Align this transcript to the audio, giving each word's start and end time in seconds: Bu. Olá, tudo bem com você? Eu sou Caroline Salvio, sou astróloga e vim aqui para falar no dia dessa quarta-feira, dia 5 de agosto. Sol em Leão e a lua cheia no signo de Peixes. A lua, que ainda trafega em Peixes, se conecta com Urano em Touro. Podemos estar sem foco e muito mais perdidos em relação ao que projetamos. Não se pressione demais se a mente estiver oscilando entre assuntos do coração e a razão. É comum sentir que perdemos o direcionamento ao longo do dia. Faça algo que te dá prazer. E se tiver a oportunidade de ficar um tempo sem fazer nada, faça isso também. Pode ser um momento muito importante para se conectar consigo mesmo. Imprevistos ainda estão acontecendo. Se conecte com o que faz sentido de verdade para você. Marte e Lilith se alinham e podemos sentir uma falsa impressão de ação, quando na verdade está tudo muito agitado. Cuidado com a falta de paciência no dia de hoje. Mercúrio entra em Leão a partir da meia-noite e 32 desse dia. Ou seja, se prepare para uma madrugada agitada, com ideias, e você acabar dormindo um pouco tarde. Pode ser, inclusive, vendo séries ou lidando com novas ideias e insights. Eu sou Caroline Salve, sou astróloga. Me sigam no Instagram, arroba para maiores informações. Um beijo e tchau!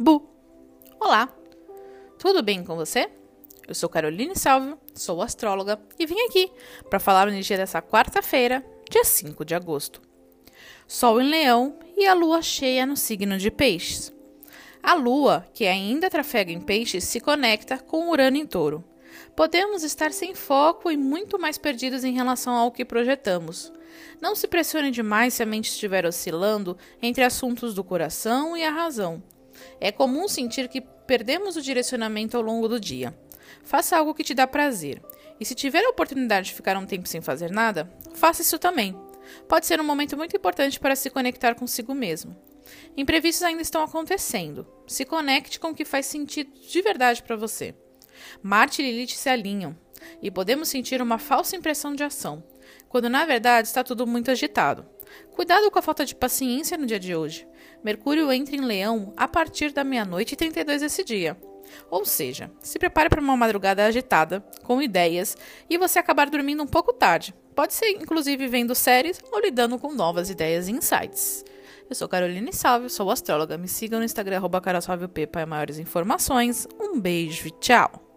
Bu. 0.00 0.22
Olá, 1.00 1.28
tudo 2.20 2.40
bem 2.40 2.62
com 2.62 2.76
você? 2.76 3.10
Eu 3.66 3.74
sou 3.74 3.88
Caroline 3.88 4.36
Salvio, 4.36 4.78
sou 4.94 5.20
astróloga 5.20 5.76
e 5.98 6.06
vim 6.06 6.20
aqui 6.20 6.52
para 6.88 7.00
falar 7.00 7.26
no 7.26 7.40
dia 7.40 7.56
dessa 7.56 7.82
quarta-feira, 7.82 8.64
dia 8.88 9.02
5 9.02 9.44
de 9.44 9.56
agosto. 9.56 10.00
Sol 10.86 11.20
em 11.20 11.28
Leão 11.28 11.80
e 11.96 12.06
a 12.06 12.14
lua 12.14 12.42
cheia 12.42 12.86
no 12.86 12.96
signo 12.96 13.38
de 13.38 13.50
Peixes. 13.50 14.12
A 14.80 14.94
lua, 14.94 15.44
que 15.52 15.66
ainda 15.66 16.08
trafega 16.08 16.52
em 16.52 16.60
Peixes, 16.60 17.02
se 17.02 17.18
conecta 17.18 17.76
com 17.76 18.08
Urano 18.08 18.36
em 18.36 18.46
Touro. 18.46 18.84
Podemos 19.34 19.82
estar 19.82 20.12
sem 20.12 20.32
foco 20.32 20.92
e 20.92 20.96
muito 20.96 21.40
mais 21.40 21.58
perdidos 21.58 22.04
em 22.04 22.14
relação 22.14 22.54
ao 22.54 22.70
que 22.70 22.84
projetamos. 22.84 23.72
Não 24.20 24.36
se 24.36 24.46
pressione 24.46 24.92
demais 24.92 25.34
se 25.34 25.42
a 25.42 25.46
mente 25.46 25.70
estiver 25.70 26.06
oscilando 26.06 26.78
entre 27.02 27.24
assuntos 27.24 27.74
do 27.74 27.82
coração 27.82 28.56
e 28.56 28.62
a 28.62 28.70
razão. 28.70 29.20
É 29.80 29.92
comum 29.92 30.28
sentir 30.28 30.68
que 30.68 30.80
perdemos 30.80 31.56
o 31.56 31.62
direcionamento 31.62 32.36
ao 32.36 32.42
longo 32.42 32.68
do 32.68 32.80
dia. 32.80 33.16
Faça 33.62 33.96
algo 33.96 34.14
que 34.14 34.24
te 34.24 34.34
dá 34.34 34.46
prazer. 34.46 35.02
E 35.40 35.44
se 35.44 35.54
tiver 35.54 35.84
a 35.84 35.90
oportunidade 35.90 36.48
de 36.48 36.54
ficar 36.54 36.76
um 36.76 36.86
tempo 36.86 37.08
sem 37.08 37.20
fazer 37.20 37.50
nada, 37.50 37.90
faça 38.14 38.42
isso 38.42 38.58
também. 38.58 38.96
Pode 39.48 39.66
ser 39.66 39.80
um 39.80 39.84
momento 39.84 40.16
muito 40.16 40.36
importante 40.36 40.80
para 40.80 40.96
se 40.96 41.10
conectar 41.10 41.54
consigo 41.54 41.94
mesmo. 41.94 42.36
Imprevistos 42.96 43.42
ainda 43.42 43.62
estão 43.62 43.82
acontecendo. 43.82 44.66
Se 44.86 45.04
conecte 45.04 45.60
com 45.60 45.68
o 45.68 45.74
que 45.74 45.84
faz 45.84 46.06
sentido 46.06 46.50
de 46.58 46.82
verdade 46.82 47.22
para 47.22 47.36
você. 47.36 47.74
Marte 48.42 48.82
e 48.82 48.90
Lilith 48.90 49.14
se 49.14 49.28
alinham 49.28 49.76
e 50.22 50.30
podemos 50.30 50.68
sentir 50.68 51.00
uma 51.00 51.18
falsa 51.18 51.56
impressão 51.56 51.94
de 51.94 52.02
ação, 52.02 52.42
quando 52.88 53.08
na 53.08 53.24
verdade 53.24 53.68
está 53.68 53.84
tudo 53.84 54.06
muito 54.06 54.30
agitado. 54.30 54.86
Cuidado 55.32 55.70
com 55.70 55.78
a 55.78 55.82
falta 55.82 56.04
de 56.04 56.14
paciência 56.14 56.76
no 56.76 56.86
dia 56.86 56.98
de 56.98 57.14
hoje. 57.14 57.46
Mercúrio 57.82 58.32
entra 58.32 58.56
em 58.56 58.60
Leão 58.60 59.12
a 59.16 59.28
partir 59.28 59.72
da 59.72 59.84
meia-noite 59.84 60.34
e 60.34 60.36
32 60.36 60.80
desse 60.80 61.04
dia. 61.04 61.36
Ou 61.90 62.04
seja, 62.04 62.50
se 62.60 62.78
prepare 62.78 63.08
para 63.08 63.20
uma 63.20 63.36
madrugada 63.36 63.84
agitada, 63.84 64.40
com 64.62 64.80
ideias, 64.80 65.36
e 65.68 65.76
você 65.78 65.98
acabar 65.98 66.28
dormindo 66.28 66.62
um 66.62 66.66
pouco 66.66 66.92
tarde. 66.92 67.34
Pode 67.54 67.74
ser, 67.74 67.90
inclusive, 67.90 68.46
vendo 68.46 68.74
séries 68.74 69.20
ou 69.30 69.40
lidando 69.40 69.78
com 69.78 69.92
novas 69.92 70.30
ideias 70.30 70.68
e 70.68 70.72
insights. 70.72 71.44
Eu 71.88 71.94
sou 71.94 72.08
Caroline 72.08 72.52
Salve, 72.52 72.90
sou 72.90 73.10
astróloga. 73.10 73.56
Me 73.56 73.66
sigam 73.68 73.98
no 73.98 74.04
Instagram, 74.04 74.36
arroba 74.36 74.60
para 74.60 75.46
maiores 75.46 75.78
informações. 75.78 76.68
Um 76.78 77.00
beijo 77.00 77.48
e 77.48 77.50
tchau! 77.50 78.07